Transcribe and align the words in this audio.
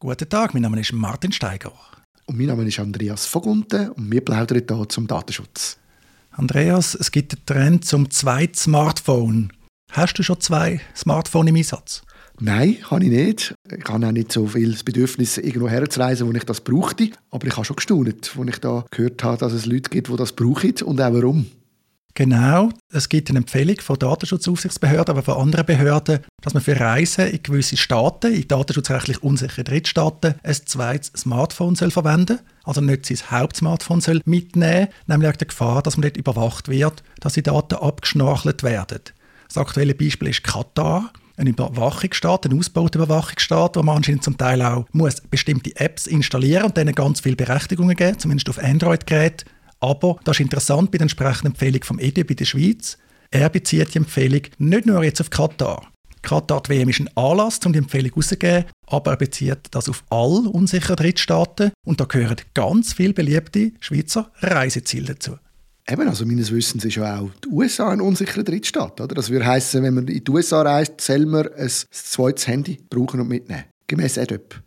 Guten 0.00 0.28
Tag, 0.28 0.54
mein 0.54 0.62
Name 0.62 0.80
ist 0.80 0.92
Martin 0.92 1.32
Steiger. 1.32 1.72
Und 2.26 2.38
mein 2.38 2.46
Name 2.46 2.64
ist 2.64 2.78
Andreas 2.78 3.26
Vogunten 3.26 3.90
und 3.90 4.12
wir 4.12 4.20
plaudern 4.20 4.62
hier 4.64 4.88
zum 4.88 5.08
Datenschutz. 5.08 5.76
Andreas, 6.30 6.94
es 6.94 7.10
gibt 7.10 7.34
einen 7.34 7.46
Trend 7.46 7.84
zum 7.84 8.08
zweiten 8.08 8.54
Smartphone. 8.54 9.52
Hast 9.90 10.16
du 10.16 10.22
schon 10.22 10.40
zwei 10.40 10.80
Smartphones 10.94 11.50
im 11.50 11.56
Einsatz? 11.56 12.02
Nein, 12.38 12.76
kann 12.88 13.02
ich 13.02 13.10
nicht. 13.10 13.54
Ich 13.68 13.84
habe 13.88 14.06
auch 14.06 14.12
nicht 14.12 14.30
so 14.30 14.46
viel 14.46 14.70
das 14.70 14.84
Bedürfnis, 14.84 15.36
irgendwo 15.36 15.68
herzureisen, 15.68 16.28
wo 16.28 16.32
ich 16.32 16.44
das 16.44 16.60
brauchte. 16.60 17.10
Aber 17.32 17.48
ich 17.48 17.56
habe 17.56 17.64
schon 17.64 17.74
gestaunt, 17.74 18.06
als 18.06 18.48
ich 18.54 18.58
da 18.60 18.84
gehört 18.92 19.24
habe, 19.24 19.38
dass 19.38 19.52
es 19.52 19.66
Leute 19.66 19.90
gibt, 19.90 20.08
die 20.10 20.16
das 20.16 20.30
brauchen 20.30 20.74
und 20.84 21.00
auch 21.00 21.12
warum. 21.12 21.46
Genau, 22.18 22.70
es 22.92 23.08
gibt 23.08 23.30
eine 23.30 23.38
Empfehlung 23.38 23.80
von 23.80 23.96
Datenschutzaufsichtsbehörden, 23.96 25.12
aber 25.12 25.22
von 25.22 25.40
anderen 25.40 25.66
Behörden, 25.66 26.18
dass 26.42 26.52
man 26.52 26.64
für 26.64 26.80
Reisen 26.80 27.28
in 27.28 27.44
gewisse 27.44 27.76
Staaten, 27.76 28.34
in 28.34 28.48
datenschutzrechtlich 28.48 29.22
unsichere 29.22 29.62
Drittstaaten, 29.62 30.34
ein 30.42 30.54
zweites 30.64 31.12
Smartphone 31.16 31.76
soll 31.76 31.92
verwenden 31.92 32.40
also 32.64 32.80
nicht 32.80 33.06
sein 33.06 33.30
Hauptsmartphone 33.30 34.00
soll 34.00 34.20
mitnehmen, 34.24 34.88
nämlich 35.06 35.36
der 35.36 35.46
Gefahr, 35.46 35.80
dass 35.80 35.96
man 35.96 36.02
dort 36.02 36.16
überwacht 36.16 36.66
wird, 36.66 37.04
dass 37.20 37.34
die 37.34 37.42
Daten 37.44 37.76
abgeschnorchelt 37.76 38.64
werden. 38.64 39.00
Das 39.46 39.56
aktuelle 39.56 39.94
Beispiel 39.94 40.30
ist 40.30 40.42
Katar, 40.42 41.12
ein 41.36 41.46
Überwachungsstaat, 41.46 42.46
ein 42.46 42.58
ausgebauter 42.58 42.98
Überwachungsstaat, 42.98 43.76
wo 43.76 43.82
man 43.84 43.98
anscheinend 43.98 44.24
zum 44.24 44.36
Teil 44.36 44.60
auch 44.60 44.86
muss 44.90 45.20
bestimmte 45.20 45.76
Apps 45.76 46.08
installieren 46.08 46.64
und 46.64 46.76
denen 46.76 46.96
ganz 46.96 47.20
viele 47.20 47.36
Berechtigungen 47.36 47.94
geben, 47.94 48.18
zumindest 48.18 48.50
auf 48.50 48.58
Android-Geräten. 48.58 49.48
Aber 49.80 50.18
das 50.24 50.36
ist 50.36 50.40
interessant 50.40 50.90
bei 50.90 50.98
der 50.98 51.04
entsprechenden 51.04 51.52
Empfehlung 51.52 51.82
vom 51.84 51.98
EDB 51.98 52.30
in 52.30 52.36
der 52.36 52.44
Schweiz. 52.44 52.98
Er 53.30 53.48
bezieht 53.48 53.94
die 53.94 53.98
Empfehlung 53.98 54.42
nicht 54.58 54.86
nur 54.86 55.04
jetzt 55.04 55.20
auf 55.20 55.30
Katar. 55.30 55.86
Katar 56.22 56.62
die 56.62 56.70
WM 56.70 56.88
ist 56.88 57.00
ein 57.00 57.10
Anlass, 57.16 57.60
um 57.64 57.72
die 57.72 57.78
Empfehlung 57.78 58.12
rauszugeben, 58.14 58.64
aber 58.86 59.12
er 59.12 59.16
bezieht 59.16 59.58
das 59.70 59.88
auf 59.88 60.02
alle 60.10 60.48
unsicheren 60.50 60.96
Drittstaaten 60.96 61.72
und 61.84 62.00
da 62.00 62.04
gehören 62.04 62.36
ganz 62.54 62.92
viele 62.92 63.14
beliebte 63.14 63.72
Schweizer 63.80 64.30
Reiseziele 64.40 65.14
dazu. 65.14 65.36
Eben, 65.90 66.06
also 66.06 66.26
meines 66.26 66.52
Wissens 66.52 66.84
ist 66.84 66.96
ja 66.96 67.18
auch 67.18 67.30
die 67.42 67.48
USA 67.48 67.88
ein 67.88 68.02
unsicherer 68.02 68.42
Drittstaat. 68.42 69.00
Oder? 69.00 69.14
Das 69.14 69.30
würde 69.30 69.46
heißen, 69.46 69.82
wenn 69.82 69.94
man 69.94 70.06
in 70.06 70.22
die 70.22 70.30
USA 70.30 70.60
reist, 70.60 71.00
soll 71.00 71.24
man 71.24 71.48
ein 71.54 71.70
zweites 71.90 72.46
Handy 72.46 72.78
brauchen 72.90 73.20
und 73.20 73.28
mitnehmen. 73.28 73.64
Gemäss 73.86 74.18
ADOP. 74.18 74.60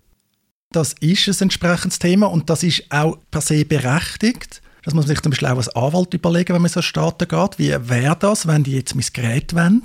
Das 0.72 0.96
ist 1.00 1.28
ein 1.28 1.44
entsprechendes 1.44 2.00
Thema 2.00 2.26
und 2.28 2.50
das 2.50 2.64
ist 2.64 2.86
auch 2.90 3.20
per 3.30 3.42
se 3.42 3.66
berechtigt. 3.66 4.62
Das 4.84 4.96
muss 4.96 5.06
man 5.06 5.10
sich 5.10 5.22
zum 5.22 5.30
Beispiel 5.30 5.48
auch 5.48 5.58
als 5.58 5.70
Anwalt 5.76 6.14
überlegen, 6.14 6.56
wenn 6.56 6.62
man 6.62 6.72
so 6.72 6.82
Staaten 6.82 7.28
geht. 7.28 7.60
Wie 7.60 7.70
wäre 7.70 8.18
das, 8.20 8.48
wenn 8.48 8.64
die 8.64 8.74
jetzt 8.74 8.96
mein 8.96 9.06
Gerät 9.14 9.54
wollen? 9.54 9.84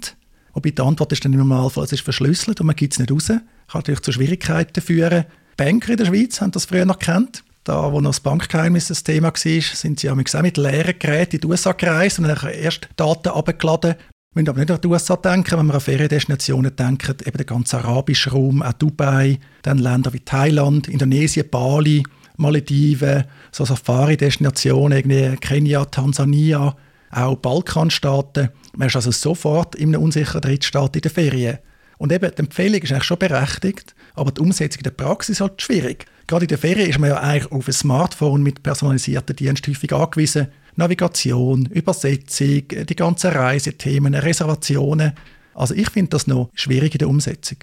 Wobei 0.55 0.71
die 0.71 0.81
Antwort 0.81 1.13
ist 1.13 1.25
dann 1.25 1.35
im 1.35 1.41
Normalfall, 1.41 1.85
es 1.85 1.93
ist 1.93 2.01
verschlüsselt 2.01 2.61
und 2.61 2.67
man 2.67 2.77
gibt 2.77 2.95
es 2.95 2.99
nicht 2.99 3.13
raus. 3.13 3.27
Kann 3.27 3.43
natürlich 3.75 4.01
zu 4.01 4.13
Schwierigkeiten 4.13 4.81
führen. 4.81 5.27
Banker 5.59 5.91
in 5.93 5.99
der 5.99 6.07
Schweiz 6.07 6.41
haben 6.41 6.51
das 6.51 6.65
früher 6.65 6.87
noch 6.87 6.99
gekannt. 6.99 7.45
Da, 7.65 7.93
wo 7.93 8.01
noch 8.01 8.11
das 8.11 8.21
Bankgeheimnis 8.21 8.89
das 8.89 9.03
Thema 9.03 9.29
war, 9.29 9.61
sind 9.61 10.01
sie 10.01 10.09
auch 10.09 10.15
mit 10.15 10.57
leeren 10.57 10.99
Geräten 10.99 11.37
in 11.37 11.41
die 11.41 11.47
USA 11.47 11.73
gereist 11.73 12.19
und 12.19 12.29
dann 12.29 12.51
erst 12.51 12.89
Daten 12.97 13.29
abgeladen. 13.29 13.97
Wir 14.33 14.43
müssen 14.43 14.49
aber 14.51 14.61
nicht 14.61 14.71
an 14.71 14.81
die 14.81 14.89
USA 14.89 15.17
denken, 15.17 15.59
wenn 15.59 15.67
wir 15.67 15.75
an 15.75 15.81
Feriendestinationen 15.81 16.77
denken, 16.77 17.17
eben 17.25 17.37
der 17.37 17.47
ganze 17.47 17.79
arabische 17.79 18.31
Raum, 18.31 18.63
auch 18.63 18.73
Dubai, 18.75 19.41
dann 19.63 19.79
Länder 19.79 20.13
wie 20.13 20.21
Thailand, 20.21 20.89
Indonesien, 20.89 21.51
Bali, 21.51 22.03
Malediven, 22.37 23.25
so 23.53 23.65
Safari-Destinationen, 23.65 25.39
Kenia, 25.41 25.85
Tansania, 25.87 26.77
auch 27.11 27.37
Balkanstaaten. 27.37 28.51
Man 28.77 28.89
ist 28.89 28.97
also 28.97 29.11
sofort 29.11 29.75
in 29.75 29.95
einem 29.95 30.03
unsicheren 30.03 30.41
Drittstaat 30.41 30.97
in 30.97 31.03
der 31.03 31.11
Ferien. 31.11 31.59
Und 31.99 32.13
eben, 32.13 32.31
die 32.31 32.41
Empfehlung 32.41 32.81
ist 32.81 32.93
eigentlich 32.93 33.05
schon 33.05 33.19
berechtigt, 33.19 33.95
aber 34.15 34.31
die 34.31 34.41
Umsetzung 34.41 34.81
in 34.81 34.85
der 34.85 34.91
Praxis 34.91 35.37
ist 35.37 35.41
halt 35.41 35.63
schwierig. 35.63 36.07
Gerade 36.27 36.45
in 36.45 36.49
der 36.49 36.59
Ferien 36.59 36.91
ist 36.91 36.99
man 36.99 37.11
ja 37.11 37.21
eigentlich 37.21 37.51
auf 37.53 37.67
ein 37.67 37.73
Smartphone 37.73 38.43
mit 38.43 38.63
personalisierten 38.63 39.37
Diensten 39.37 39.73
häufig 39.73 39.93
angewiesen. 39.93 40.49
Navigation, 40.75 41.67
Übersetzung, 41.67 42.65
die 42.69 42.97
ganzen 42.97 43.31
Reisethemen, 43.31 44.15
Reservationen. 44.15 45.13
Also 45.55 45.75
ich 45.75 45.89
finde 45.89 46.11
das 46.11 46.27
noch 46.27 46.51
schwierig 46.53 46.93
in 46.95 46.99
der 46.99 47.09
Umsetzung. 47.09 47.59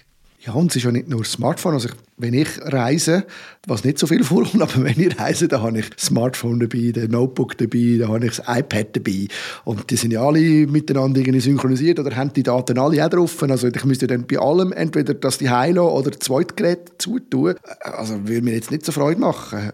Ja, 0.45 0.53
und 0.53 0.71
es 0.71 0.75
ist 0.75 0.83
ja 0.83 0.91
nicht 0.91 1.07
nur 1.07 1.23
Smartphone. 1.23 1.73
Also 1.73 1.87
wenn 2.17 2.33
ich 2.33 2.49
reise, 2.61 3.25
was 3.65 3.85
nicht 3.85 3.97
so 3.97 4.07
viel 4.07 4.25
vorkommt, 4.25 4.61
aber 4.61 4.83
wenn 4.83 4.99
ich 4.99 5.17
reise, 5.17 5.47
dann 5.47 5.61
habe 5.61 5.79
ich 5.79 5.89
das 5.89 6.07
Smartphone 6.07 6.59
dabei, 6.59 6.91
den 6.91 7.11
Notebook 7.11 7.57
dabei, 7.57 7.97
dann 7.99 8.09
habe 8.09 8.25
ich 8.25 8.35
das 8.35 8.45
iPad 8.45 8.93
dabei. 8.93 9.27
Und 9.63 9.89
die 9.89 9.95
sind 9.95 10.11
ja 10.11 10.21
alle 10.21 10.67
miteinander 10.67 11.21
irgendwie 11.21 11.39
synchronisiert 11.39 11.99
oder 11.99 12.13
haben 12.15 12.33
die 12.33 12.43
Daten 12.43 12.77
alle 12.77 13.05
auch 13.05 13.09
drauf. 13.09 13.41
Also 13.43 13.69
ich 13.69 13.85
müsste 13.85 14.07
dann 14.07 14.27
bei 14.27 14.37
allem 14.37 14.73
entweder 14.73 15.13
das 15.13 15.37
die 15.37 15.49
Heilo 15.49 15.89
oder 15.97 16.11
das 16.11 16.19
Zweitgerät 16.19 16.91
zutun. 16.97 17.55
Also 17.81 18.27
würde 18.27 18.41
mir 18.41 18.53
jetzt 18.53 18.69
nicht 18.69 18.85
so 18.85 18.91
Freude 18.91 19.21
machen. 19.21 19.71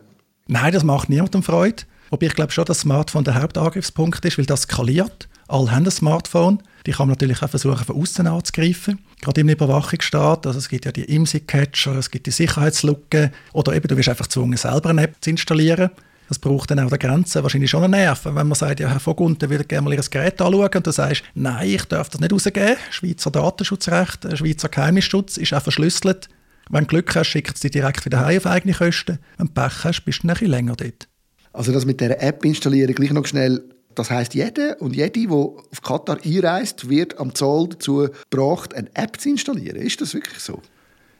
Nein, 0.48 0.72
das 0.72 0.84
macht 0.84 1.10
niemandem 1.10 1.42
Freude. 1.42 1.84
Wobei 2.12 2.28
ich 2.28 2.36
glaube 2.36 2.52
schon, 2.52 2.66
dass 2.66 2.78
das 2.78 2.82
Smartphone 2.82 3.24
der 3.24 3.42
Hauptangriffspunkt 3.42 4.24
ist, 4.26 4.38
weil 4.38 4.46
das 4.46 4.64
skaliert. 4.64 5.30
Alle 5.48 5.72
haben 5.72 5.86
ein 5.86 5.92
Smartphone. 5.92 6.62
Die 6.86 6.92
kann 6.92 7.08
man 7.08 7.14
natürlich 7.14 7.42
auch 7.42 7.50
versuchen, 7.50 7.86
von 7.86 7.96
außen 7.96 8.28
anzugreifen. 8.28 9.00
Gerade 9.22 9.42
im 9.42 9.50
Überwachungsstaat. 9.50 10.48
Also 10.48 10.60
es 10.60 10.70
gibt 10.70 10.86
ja 10.86 10.92
die 10.92 11.04
IMSI-Catcher, 11.04 11.98
es 11.98 12.10
gibt 12.10 12.28
die 12.28 12.32
Sicherheitslücken. 12.32 13.32
Oder 13.54 13.76
eben, 13.76 13.88
du 13.88 13.98
wirst 13.98 14.10
einfach 14.10 14.26
gezwungen, 14.26 14.58
selber 14.58 14.90
eine 14.90 15.04
App 15.04 15.16
zu 15.22 15.30
installieren. 15.30 15.90
Das 16.30 16.38
braucht 16.38 16.70
dann 16.70 16.80
auch 16.80 16.90
der 16.90 17.00
Grenze 17.00 17.42
wahrscheinlich 17.42 17.72
schon 17.72 17.84
einen 17.84 17.92
Nerv. 17.92 18.24
Wenn 18.24 18.36
man 18.48 18.54
sagt, 18.54 18.80
ja, 18.80 18.88
Herr 18.88 19.00
Vogunten 19.00 19.50
würde 19.50 19.66
gerne 19.66 19.90
mal 19.90 19.96
Ihr 19.96 20.02
Gerät 20.02 20.40
anschauen 20.40 20.70
und 20.76 20.88
du 20.88 20.92
sagst, 20.92 21.24
nein, 21.34 21.68
ich 21.68 21.86
darf 21.86 22.10
das 22.10 22.22
nicht 22.22 22.32
rausgeben. 22.32 22.78
Schweizer 22.92 23.32
Datenschutzrecht, 23.32 24.26
äh, 24.26 24.38
Schweizer 24.38 24.70
Geheimnisschutz 24.70 25.38
ist 25.38 25.54
auch 25.54 25.64
verschlüsselt. 25.64 26.30
Wenn 26.70 26.84
du 26.84 26.88
Glück 26.88 27.16
hast, 27.16 27.28
schickt 27.28 27.56
es 27.56 27.62
dich 27.62 27.72
direkt 27.72 28.06
wieder 28.06 28.24
heim 28.24 28.38
auf 28.38 28.46
eigene 28.46 28.76
Kosten. 28.76 29.18
Wenn 29.38 29.48
du 29.48 29.54
Pech 29.54 29.84
hast, 29.84 30.06
bist 30.06 30.22
du 30.22 30.28
ein 30.28 30.34
bisschen 30.34 30.50
länger 30.50 30.76
dort. 30.76 31.08
Also 31.52 31.72
das 31.72 31.86
mit 31.86 32.00
der 32.00 32.22
App 32.22 32.46
installieren, 32.46 32.94
gleich 32.94 33.12
noch 33.12 33.26
schnell 33.26 33.64
das 34.00 34.10
heißt, 34.10 34.34
jeder 34.34 34.82
und 34.82 34.96
jede, 34.96 35.12
die 35.12 35.28
auf 35.28 35.82
Katar 35.84 36.20
einreist, 36.24 36.90
wird 36.90 37.20
am 37.20 37.36
Zoll 37.36 37.70
dazu 37.70 38.08
gebracht, 38.30 38.74
eine 38.74 38.90
App 38.96 39.20
zu 39.20 39.30
installieren. 39.30 39.76
Ist 39.76 40.00
das 40.00 40.14
wirklich 40.14 40.40
so? 40.40 40.62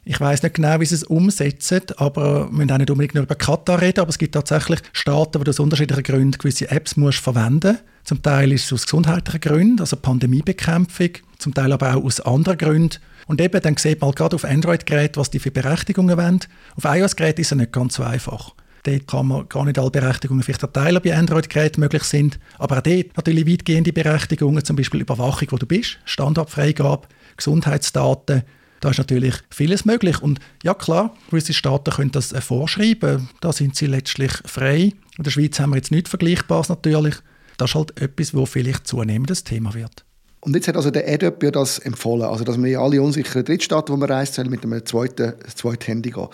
Ich 0.06 0.20
weiß 0.20 0.42
nicht 0.44 0.56
genau, 0.56 0.80
wie 0.80 0.86
sie 0.86 0.96
es 0.96 1.04
umsetzen, 1.04 1.82
aber 1.98 2.46
wir 2.46 2.52
müssen 2.52 2.72
auch 2.72 2.78
nicht 2.78 2.90
unbedingt 2.90 3.16
nur 3.16 3.26
über 3.26 3.36
Katar 3.36 3.82
reden, 3.82 4.00
aber 4.00 4.10
es 4.10 4.18
gibt 4.18 4.34
tatsächlich 4.34 4.80
Staaten, 4.94 5.40
wo 5.40 5.44
du 5.44 5.50
aus 5.50 5.60
unterschiedlichen 5.60 6.04
Gründen 6.04 6.38
gewisse 6.38 6.72
Apps 6.72 6.96
musst 6.96 7.20
verwenden 7.20 7.74
musst. 7.74 7.84
Zum 8.06 8.22
Teil 8.22 8.52
ist 8.54 8.66
es 8.66 8.74
aus 8.74 8.86
gesundheitlichen 8.86 9.42
Gründen, 9.42 9.82
also 9.82 9.98
Pandemiebekämpfung, 9.98 11.10
zum 11.38 11.54
Teil 11.54 11.74
aber 11.74 11.96
auch 11.96 12.04
aus 12.04 12.22
anderen 12.22 12.58
Gründen. 12.58 12.98
Und 13.28 13.42
eben, 13.42 13.62
dann 13.62 13.76
sieht 13.78 14.00
man 14.00 14.12
gerade 14.14 14.36
auf 14.36 14.46
Android-Geräten, 14.46 15.20
was 15.20 15.30
die 15.30 15.40
für 15.40 15.52
Berechtigungen 15.52 16.18
wollen. 16.18 16.40
Auf 16.76 16.86
iOS-Geräten 16.86 17.42
ist 17.42 17.52
es 17.52 17.58
nicht 17.58 17.74
ganz 17.74 17.96
so 17.96 18.04
einfach. 18.04 18.54
Dort 18.84 19.08
kann 19.08 19.28
man 19.28 19.50
gar 19.50 19.66
nicht 19.66 19.78
alle 19.78 19.92
Berechtigungen 19.92 20.44
vielleicht 20.44 20.64
erteilen, 20.64 21.02
bei 21.04 21.16
Android-Geräten 21.16 21.82
möglich 21.82 22.04
sind. 22.04 22.40
Aber 22.58 22.78
auch 22.78 22.82
dort 22.82 23.18
natürlich 23.18 23.48
weitgehende 23.48 23.94
Berechtigungen, 23.94 24.64
zum 24.64 24.76
Beispiel 24.76 25.02
Überwachung, 25.02 25.48
wo 25.52 25.58
du 25.58 25.66
bist, 25.66 26.00
Standardfreigabe, 26.06 27.08
Gesundheitsdaten. 27.38 28.44
Da 28.80 28.90
ist 28.92 28.98
natürlich 28.98 29.36
vieles 29.50 29.86
möglich. 29.86 30.22
Und 30.22 30.40
ja 30.64 30.74
klar, 30.74 31.14
gewisse 31.30 31.54
Staaten 31.54 31.92
können 31.92 32.12
das 32.12 32.32
äh, 32.32 32.42
vorschreiben. 32.42 33.30
Da 33.42 33.52
sind 33.52 33.76
sie 33.76 33.88
letztlich 33.88 34.32
frei. 34.46 34.94
In 35.18 35.24
der 35.24 35.32
Schweiz 35.32 35.60
haben 35.60 35.72
wir 35.72 35.78
jetzt 35.78 35.92
nichts 35.92 36.10
Vergleichbares 36.10 36.70
natürlich. 36.70 37.16
Das 37.58 37.72
ist 37.72 37.76
halt 37.76 38.00
etwas, 38.02 38.34
wo 38.34 38.46
vielleicht 38.46 38.88
zunehmend 38.88 39.30
das 39.30 39.44
Thema 39.44 39.74
wird. 39.74 40.06
Und 40.42 40.56
jetzt 40.56 40.70
hat 40.70 40.78
also 40.78 40.92
der 40.92 41.08
EDOP 41.10 41.44
ja 41.44 41.52
das 41.52 41.80
empfohlen, 41.80 42.24
also 42.24 42.46
dass 42.46 42.56
in 42.56 42.78
alle 42.78 43.02
unsicheren 43.02 43.44
Drittstaaten, 43.44 43.94
wo 43.94 43.98
man 43.98 44.10
reist, 44.10 44.38
mit 44.46 44.64
einem 44.64 44.86
zweiten, 44.86 45.34
zweiten 45.54 45.84
Handy 45.84 46.12
gehen 46.12 46.28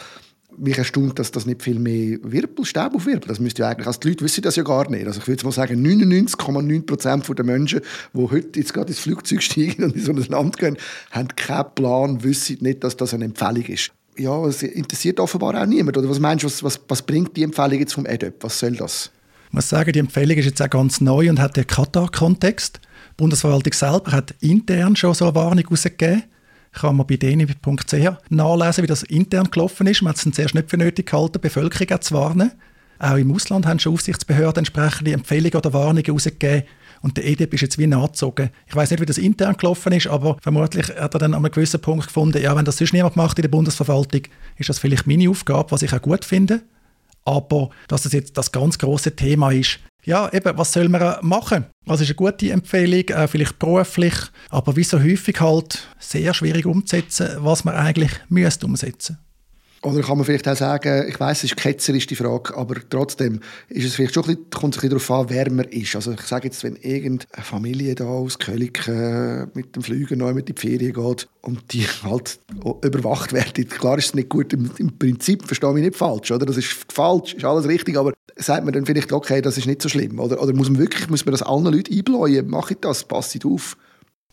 mich 0.58 0.78
erstaunt, 0.78 1.20
dass 1.20 1.32
das 1.32 1.46
nicht 1.46 1.62
viel 1.62 1.80
mehr 1.80 2.18
Wirbel, 2.24 2.66
Staub 2.66 2.96
aufwirbelt. 2.96 3.30
Das 3.30 3.40
müsste 3.40 3.64
ja 3.64 3.70
eigentlich, 3.70 3.88
also 3.88 4.00
die 4.00 4.10
Leute 4.10 4.24
wissen 4.24 4.42
das 4.42 4.56
ja 4.56 4.64
gar 4.64 4.90
nicht. 4.90 5.06
Also 5.08 5.20
ich 5.20 5.28
würde 5.28 5.44
mal 5.44 5.52
sagen, 5.52 5.86
99,9% 5.86 7.34
der 7.34 7.46
Menschen, 7.46 7.82
die 8.14 8.22
heute 8.22 8.60
jetzt 8.60 8.74
gerade 8.74 8.90
ins 8.90 9.00
Flugzeug 9.00 9.42
steigen 9.42 9.84
und 9.84 9.96
in 9.96 10.02
so 10.02 10.12
ein 10.12 10.18
Land 10.18 10.58
gehen, 10.58 10.78
haben 11.12 11.28
keinen 11.36 11.76
Plan, 11.76 12.24
wissen 12.24 12.58
nicht, 12.62 12.84
dass 12.84 12.98
das 12.98 13.14
eine 13.14 13.26
Empfehlung 13.26 13.66
ist. 13.66 13.92
Ja, 14.18 14.46
es 14.46 14.64
interessiert 14.64 15.20
offenbar 15.20 15.62
auch 15.62 15.66
niemand. 15.66 15.98
Oder 15.98 16.10
was 16.10 16.20
meinst 16.20 16.44
du, 16.44 16.48
was, 16.48 16.64
was, 16.64 16.80
was 16.88 17.02
bringt 17.02 17.36
die 17.36 17.44
Empfehlung 17.44 17.80
jetzt 17.80 17.94
vom 17.94 18.06
EDOP? 18.06 18.36
Was 18.42 18.60
soll 18.60 18.76
das? 18.76 19.12
Ich 19.48 19.54
muss 19.54 19.70
sagen, 19.70 19.92
die 19.92 20.00
Empfehlung 20.00 20.38
ist 20.38 20.46
jetzt 20.46 20.62
auch 20.62 20.70
ganz 20.70 21.02
neu 21.02 21.30
und 21.30 21.40
hat 21.40 21.58
den 21.58 21.68
Katar-Kontext. 21.68 22.80
Die 22.84 23.16
Bundesverwaltung 23.18 23.74
selber 23.74 24.12
hat 24.12 24.36
intern 24.40 24.96
schon 24.96 25.14
so 25.14 25.26
eine 25.26 25.36
Warnung 25.36 25.64
herausgegeben 25.64 26.24
kann 26.76 26.98
man 26.98 27.08
bei 27.08 27.18
deni.ch 27.18 28.30
nachlesen, 28.30 28.84
wie 28.84 28.88
das 28.88 29.04
intern 29.04 29.50
gelaufen 29.50 29.88
ist. 29.88 30.02
Man 30.02 30.14
hat 30.14 30.26
es 30.26 30.32
zuerst 30.32 30.56
nicht 30.56 30.70
für 30.70 30.78
nötig 30.78 31.08
gehalten, 31.08 31.34
die 31.34 31.40
Bevölkerung 31.40 32.02
zu 32.02 32.14
warnen. 32.14 32.52
Auch 33.00 33.16
im 33.16 33.34
Ausland 33.34 33.66
haben 33.66 33.80
schon 33.80 33.94
Aufsichtsbehörden 33.94 34.60
entsprechende 34.60 35.12
Empfehlungen 35.12 35.56
oder 35.56 35.74
Warnungen 35.74 36.06
herausgegeben. 36.06 36.64
Und 37.02 37.18
der 37.18 37.26
EDIP 37.26 37.54
ist 37.54 37.62
jetzt 37.62 37.78
wie 37.78 37.88
nachgezogen. 37.88 38.50
Ich 38.68 38.76
weiß 38.76 38.90
nicht, 38.92 39.02
wie 39.02 39.06
das 39.06 39.18
intern 39.18 39.58
gelaufen 39.58 39.94
ist, 39.94 40.08
aber 40.08 40.38
vermutlich 40.42 40.88
hat 40.88 41.14
er 41.14 41.20
dann 41.20 41.34
an 41.34 41.44
einem 41.44 41.52
gewissen 41.52 41.82
Punkt 41.82 42.08
gefunden, 42.08 42.42
ja, 42.42 42.56
wenn 42.56 42.66
das 42.66 42.78
sonst 42.78 42.94
niemand 42.94 43.16
macht 43.16 43.38
in 43.38 43.44
der 43.44 43.50
Bundesverwaltung, 43.50 44.22
ist 44.58 44.70
das 44.70 44.80
vielleicht 44.80 45.06
meine 45.06 45.30
Aufgabe, 45.30 45.72
was 45.72 45.82
ich 45.82 45.94
auch 45.94 46.02
gut 46.02 46.26
finde. 46.26 46.62
Aber 47.26 47.70
dass 47.88 48.04
das 48.04 48.14
jetzt 48.14 48.38
das 48.38 48.52
ganz 48.52 48.78
große 48.78 49.16
Thema 49.16 49.52
ist, 49.52 49.80
ja, 50.06 50.32
eben, 50.32 50.58
was 50.58 50.72
soll 50.72 50.88
man 50.88 51.18
machen? 51.22 51.66
Was 51.86 52.02
ist 52.02 52.08
eine 52.08 52.16
gute 52.16 52.52
Empfehlung, 52.52 53.10
äh, 53.10 53.28
vielleicht 53.28 53.60
beruflich, 53.60 54.14
aber 54.50 54.76
wie 54.76 54.84
so 54.84 55.02
häufig 55.02 55.40
halt 55.42 55.88
sehr 56.00 56.34
schwierig 56.34 56.66
umzusetzen, 56.66 57.30
was 57.40 57.66
man 57.66 57.76
eigentlich 57.76 58.12
müsste 58.30 58.66
umsetzen. 58.66 59.18
Oder 59.86 60.02
kann 60.02 60.18
man 60.18 60.26
vielleicht 60.26 60.48
auch 60.48 60.56
sagen, 60.56 61.08
ich 61.08 61.20
weiß, 61.20 61.40
es 61.40 61.44
ist 61.52 61.58
ketzerisch 61.58 62.08
die 62.08 62.16
Frage, 62.16 62.58
aber 62.58 62.76
trotzdem 62.90 63.40
ist 63.70 63.86
es 63.86 63.94
vielleicht 63.94 64.16
schon 64.16 64.24
ein 64.24 64.36
bisschen, 64.36 64.50
kommt 64.50 64.76
es 64.76 64.84
ein 64.84 64.90
bisschen 64.90 65.08
darauf 65.08 65.12
an, 65.12 65.30
wer 65.30 65.52
man 65.52 65.66
ist. 65.66 65.96
Also 65.96 66.14
ich 66.14 66.22
sage 66.22 66.48
jetzt, 66.48 66.64
wenn 66.64 66.76
irgendeine 66.78 67.44
Familie 67.44 67.94
da 67.94 68.06
aus 68.06 68.40
Kölig 68.40 68.88
äh, 68.88 69.46
mit 69.54 69.76
dem 69.76 69.84
Flüger 69.84 70.16
neu 70.16 70.34
mit 70.34 70.50
in 70.50 70.56
die 70.56 70.60
Ferien 70.60 70.94
geht 70.94 71.28
und 71.42 71.72
die 71.72 71.86
halt 72.04 72.40
überwacht 72.84 73.32
werden, 73.32 73.70
klar 73.70 74.00
ist 74.00 74.06
es 74.06 74.14
nicht 74.16 74.30
gut, 74.30 74.54
im, 74.54 74.72
im 74.80 74.98
Prinzip 74.98 75.46
verstehe 75.46 75.70
ich 75.78 75.84
nicht 75.84 75.96
falsch, 75.96 76.32
oder? 76.32 76.48
Das 76.48 76.58
ist 76.58 76.76
falsch, 76.92 77.36
ist 77.36 77.46
alles 77.46 77.68
richtig, 77.68 77.96
aber 77.96 78.14
sagt 78.36 78.66
man 78.66 78.74
dann 78.74 78.86
vielleicht, 78.86 79.12
okay, 79.12 79.42
das 79.42 79.58
ist 79.58 79.68
nicht 79.68 79.82
so 79.82 79.90
schlimm, 79.90 80.20
oder, 80.20 80.42
oder 80.42 80.54
muss 80.54 80.70
man 80.70 80.80
wirklich, 80.80 81.10
muss 81.10 81.26
man 81.26 81.32
das 81.32 81.42
allen 81.42 81.66
Leuten 81.66 81.94
einbläuen, 81.94 82.48
mache 82.48 82.74
ich 82.74 82.80
das, 82.80 83.04
passt 83.04 83.46
auf? 83.46 83.78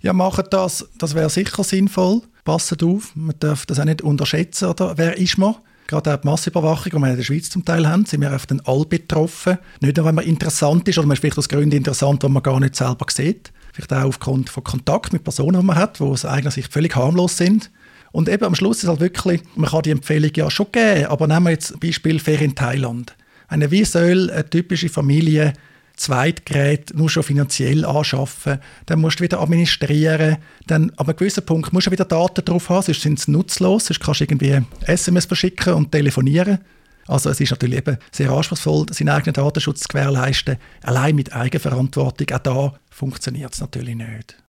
Ja, 0.00 0.12
machen 0.12 0.44
das, 0.50 0.88
das 0.99 1.14
wäre 1.14 1.31
sicher 1.31 1.62
sinnvoll 1.62 2.22
Passet 2.44 2.82
auf, 2.82 3.14
man 3.14 3.37
darf 3.38 3.66
das 3.66 3.78
auch 3.78 3.84
nicht 3.84 4.02
unterschätzen, 4.02 4.69
oder? 4.69 4.99
Wer 4.99 5.16
ist 5.16 5.38
man? 5.38 5.54
Gerade 5.87 6.14
auch 6.14 6.20
die 6.20 6.26
Massüberwachung, 6.26 6.90
die 6.93 6.99
wir 6.99 7.10
in 7.10 7.16
der 7.16 7.22
Schweiz 7.22 7.50
zum 7.50 7.64
Teil 7.64 7.88
haben, 7.88 8.04
sind 8.04 8.20
wir 8.20 8.34
auf 8.34 8.46
den 8.46 8.60
all 8.66 8.84
betroffen. 8.84 9.58
Nicht 9.81 9.96
nur, 9.96 10.06
wenn 10.06 10.14
man 10.14 10.25
interessant 10.25 10.88
ist, 10.88 10.99
oder 10.99 11.06
man 11.06 11.14
ist 11.14 11.20
vielleicht 11.20 11.38
aus 11.38 11.49
Gründen 11.49 11.76
interessant, 11.76 12.22
die 12.22 12.28
man 12.28 12.43
gar 12.43 12.58
nicht 12.58 12.75
selber 12.75 13.06
sieht. 13.10 13.52
Vielleicht 13.72 13.93
auch 13.93 14.04
aufgrund 14.04 14.49
von 14.50 14.64
Kontakt 14.64 15.12
mit 15.12 15.22
Personen, 15.22 15.60
die 15.60 15.66
man 15.66 15.76
hat, 15.76 15.99
die 15.99 16.04
aus 16.04 16.25
eigener 16.25 16.50
Sicht 16.50 16.72
völlig 16.72 16.96
harmlos 16.96 17.37
sind. 17.37 17.70
Und 18.10 18.28
eben 18.28 18.44
am 18.44 18.54
Schluss 18.54 18.82
ist 18.82 18.88
halt 18.88 19.00
wirklich, 19.00 19.43
man 19.54 19.70
kann 19.70 19.82
die 19.82 19.90
Empfehlung 19.90 20.31
ja 20.34 20.50
schon 20.50 20.72
geben, 20.72 21.06
aber 21.06 21.26
nehmen 21.26 21.46
wir 21.46 21.50
jetzt 21.50 21.78
Beispiel 21.81 22.19
Ferien 22.19 22.50
in 22.50 22.54
Thailand. 22.56 23.14
Eine, 23.52 23.70
wie 23.70 23.84
soll 23.84 24.31
eine 24.31 24.49
typische 24.49 24.88
Familie 24.88 25.52
Zweitgerät 25.94 26.94
nur 26.94 27.10
schon 27.10 27.22
finanziell 27.22 27.84
anschaffen, 27.84 28.58
dann 28.87 29.00
musst 29.02 29.20
du 29.20 29.25
wieder 29.25 29.43
administrieren, 29.43 30.38
dann 30.66 30.88
ab 30.96 31.06
einem 31.06 31.16
gewissen 31.19 31.44
Punkt 31.44 31.70
musst 31.70 31.87
du 31.87 31.90
wieder 31.90 32.06
Daten 32.06 32.46
drauf 32.46 32.70
haben, 32.70 32.82
sonst 32.82 33.02
sind 33.02 33.20
sie 33.20 33.31
nutzlos, 33.31 33.84
sonst 33.84 34.00
kannst 34.00 34.20
du 34.20 34.25
irgendwie 34.25 34.58
SMS 34.87 35.26
verschicken 35.26 35.75
und 35.75 35.93
telefonieren. 35.93 36.60
Also 37.06 37.28
es 37.28 37.40
ist 37.43 37.50
natürlich 37.50 37.81
eben 37.81 37.99
sehr 38.10 38.31
anspruchsvoll, 38.31 38.87
seinen 38.90 39.10
eigenen 39.10 39.34
Datenschutz 39.34 39.81
zu 39.81 39.88
gewährleisten. 39.88 40.56
Allein 40.82 41.14
mit 41.14 41.34
Eigenverantwortung, 41.34 42.34
auch 42.34 42.38
da 42.38 42.75
funktioniert 42.90 43.52
es 43.52 43.60
natürlich 43.60 43.96
nicht. 43.96 44.41